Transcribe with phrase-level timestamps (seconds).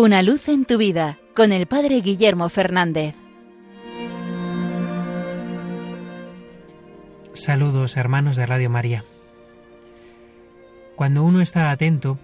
[0.00, 3.16] Una luz en tu vida con el Padre Guillermo Fernández.
[7.32, 9.04] Saludos hermanos de Radio María.
[10.94, 12.16] Cuando uno está atento,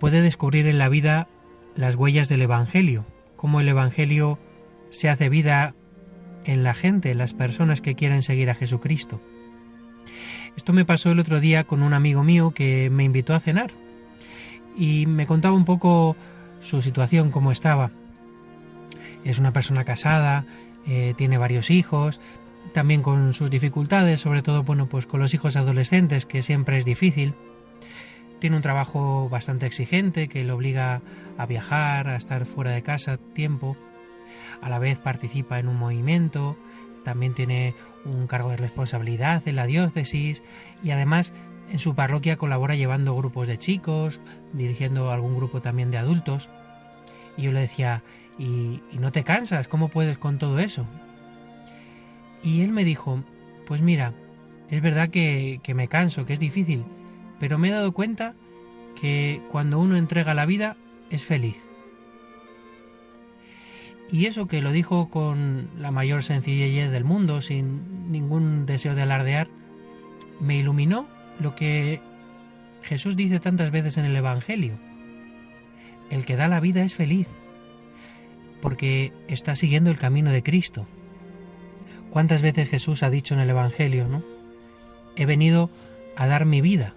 [0.00, 1.28] puede descubrir en la vida
[1.76, 4.40] las huellas del Evangelio, cómo el Evangelio
[4.90, 5.76] se hace vida
[6.44, 9.20] en la gente, en las personas que quieren seguir a Jesucristo.
[10.56, 13.70] Esto me pasó el otro día con un amigo mío que me invitó a cenar
[14.76, 16.16] y me contaba un poco
[16.64, 17.90] su situación, cómo estaba.
[19.24, 20.46] Es una persona casada,
[20.86, 22.20] eh, tiene varios hijos,
[22.72, 26.84] también con sus dificultades, sobre todo bueno, pues con los hijos adolescentes, que siempre es
[26.84, 27.34] difícil.
[28.40, 31.02] Tiene un trabajo bastante exigente que le obliga
[31.38, 33.76] a viajar, a estar fuera de casa tiempo.
[34.60, 36.56] A la vez participa en un movimiento,
[37.04, 40.42] también tiene un cargo de responsabilidad en la diócesis
[40.82, 41.32] y además
[41.70, 44.20] en su parroquia colabora llevando grupos de chicos,
[44.52, 46.48] dirigiendo algún grupo también de adultos.
[47.36, 48.02] Y yo le decía,
[48.38, 49.68] ¿y, no te cansas?
[49.68, 50.86] ¿Cómo puedes con todo eso?
[52.42, 53.22] Y él me dijo,
[53.66, 54.12] pues mira,
[54.70, 56.84] es verdad que, que me canso, que es difícil,
[57.40, 58.34] pero me he dado cuenta
[59.00, 60.76] que cuando uno entrega la vida
[61.10, 61.56] es feliz.
[64.12, 69.02] Y eso que lo dijo con la mayor sencillez del mundo, sin ningún deseo de
[69.02, 69.48] alardear,
[70.40, 71.08] me iluminó
[71.40, 72.00] lo que
[72.82, 74.74] Jesús dice tantas veces en el Evangelio.
[76.10, 77.28] El que da la vida es feliz,
[78.60, 80.86] porque está siguiendo el camino de Cristo.
[82.10, 84.22] ¿Cuántas veces Jesús ha dicho en el Evangelio, no?
[85.16, 85.70] He venido
[86.16, 86.94] a dar mi vida.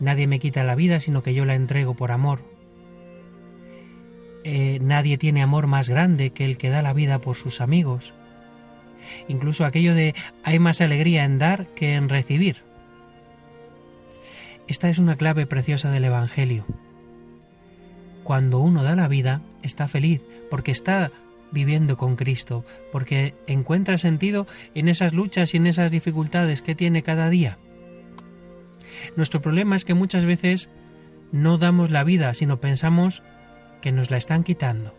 [0.00, 2.42] Nadie me quita la vida, sino que yo la entrego por amor.
[4.44, 8.12] Eh, nadie tiene amor más grande que el que da la vida por sus amigos.
[9.28, 12.62] Incluso aquello de hay más alegría en dar que en recibir.
[14.68, 16.64] Esta es una clave preciosa del Evangelio.
[18.22, 21.10] Cuando uno da la vida, está feliz porque está
[21.50, 27.02] viviendo con Cristo, porque encuentra sentido en esas luchas y en esas dificultades que tiene
[27.02, 27.58] cada día.
[29.16, 30.70] Nuestro problema es que muchas veces
[31.32, 33.22] no damos la vida, sino pensamos
[33.80, 34.94] que nos la están quitando.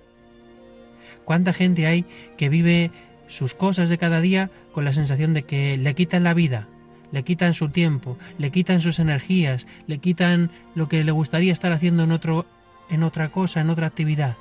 [1.25, 2.06] ¿Cuánta gente hay
[2.38, 2.91] que vive
[3.28, 6.68] sus cosas de cada día con la sensación de que le quitan la vida,
[7.13, 11.72] le quitan su tiempo, le quitan sus energías, le quitan lo que le gustaría estar
[11.72, 12.46] haciendo en otro
[12.90, 14.35] en otra cosa, en otra actividad?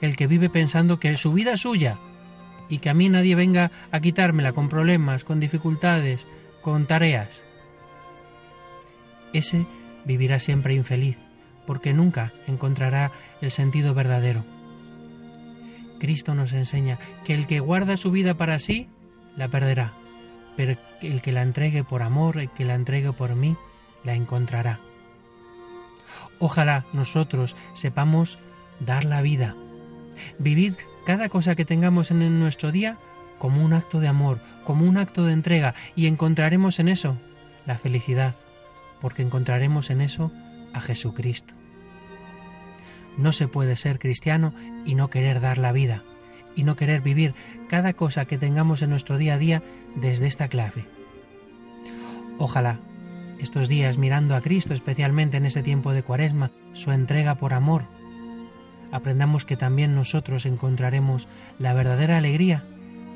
[0.00, 1.98] El que vive pensando que su vida es suya
[2.68, 6.26] y que a mí nadie venga a quitármela con problemas, con dificultades,
[6.62, 7.44] con tareas.
[9.32, 9.66] Ese
[10.04, 11.18] vivirá siempre infeliz
[11.66, 14.44] porque nunca encontrará el sentido verdadero.
[16.00, 18.88] Cristo nos enseña que el que guarda su vida para sí,
[19.36, 19.94] la perderá,
[20.56, 23.56] pero el que la entregue por amor, el que la entregue por mí,
[24.04, 24.80] la encontrará.
[26.38, 28.38] Ojalá nosotros sepamos
[28.80, 29.56] dar la vida,
[30.38, 30.76] vivir
[31.06, 32.98] cada cosa que tengamos en nuestro día
[33.38, 37.18] como un acto de amor, como un acto de entrega, y encontraremos en eso
[37.66, 38.36] la felicidad,
[39.00, 40.30] porque encontraremos en eso
[40.72, 41.54] a Jesucristo.
[43.16, 44.54] No se puede ser cristiano
[44.86, 46.04] y no querer dar la vida,
[46.56, 47.34] y no querer vivir
[47.68, 49.62] cada cosa que tengamos en nuestro día a día
[49.96, 50.86] desde esta clave.
[52.38, 52.80] Ojalá
[53.38, 57.84] estos días mirando a Cristo, especialmente en este tiempo de Cuaresma, su entrega por amor,
[58.92, 61.26] aprendamos que también nosotros encontraremos
[61.58, 62.64] la verdadera alegría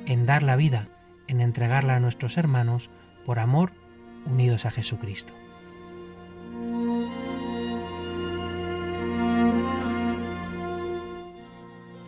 [0.06, 0.88] en dar la vida,
[1.28, 2.90] en entregarla a nuestros hermanos
[3.24, 3.72] por amor
[4.24, 5.32] unidos a Jesucristo.